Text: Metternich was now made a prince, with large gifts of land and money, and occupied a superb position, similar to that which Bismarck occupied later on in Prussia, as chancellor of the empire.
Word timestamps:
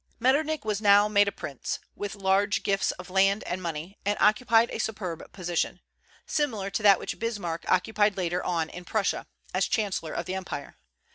Metternich 0.19 0.63
was 0.63 0.81
now 0.81 1.07
made 1.07 1.27
a 1.27 1.31
prince, 1.31 1.77
with 1.95 2.15
large 2.15 2.63
gifts 2.63 2.89
of 2.93 3.11
land 3.11 3.43
and 3.43 3.61
money, 3.61 3.99
and 4.03 4.17
occupied 4.19 4.71
a 4.71 4.79
superb 4.79 5.31
position, 5.31 5.79
similar 6.25 6.71
to 6.71 6.81
that 6.81 6.97
which 6.97 7.19
Bismarck 7.19 7.65
occupied 7.71 8.17
later 8.17 8.43
on 8.43 8.71
in 8.71 8.83
Prussia, 8.83 9.27
as 9.53 9.67
chancellor 9.67 10.13
of 10.13 10.25
the 10.25 10.33
empire. 10.33 10.75